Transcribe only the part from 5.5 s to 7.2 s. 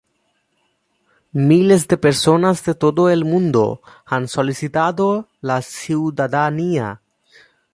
ciudadanía.